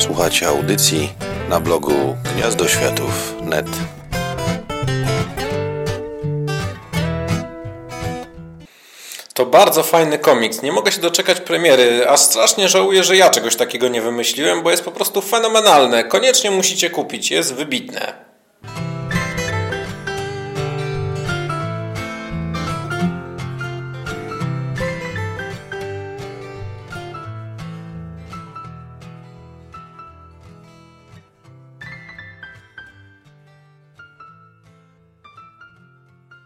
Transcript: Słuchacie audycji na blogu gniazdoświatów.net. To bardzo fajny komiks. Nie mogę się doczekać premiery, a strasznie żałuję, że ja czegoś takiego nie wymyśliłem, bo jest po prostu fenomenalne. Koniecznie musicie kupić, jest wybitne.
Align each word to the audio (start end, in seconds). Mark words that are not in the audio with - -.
Słuchacie 0.00 0.48
audycji 0.48 1.12
na 1.48 1.60
blogu 1.60 2.16
gniazdoświatów.net. 2.34 3.66
To 9.34 9.46
bardzo 9.46 9.82
fajny 9.82 10.18
komiks. 10.18 10.62
Nie 10.62 10.72
mogę 10.72 10.92
się 10.92 11.00
doczekać 11.00 11.40
premiery, 11.40 12.08
a 12.08 12.16
strasznie 12.16 12.68
żałuję, 12.68 13.04
że 13.04 13.16
ja 13.16 13.30
czegoś 13.30 13.56
takiego 13.56 13.88
nie 13.88 14.02
wymyśliłem, 14.02 14.62
bo 14.62 14.70
jest 14.70 14.84
po 14.84 14.90
prostu 14.90 15.20
fenomenalne. 15.20 16.04
Koniecznie 16.04 16.50
musicie 16.50 16.90
kupić, 16.90 17.30
jest 17.30 17.54
wybitne. 17.54 18.29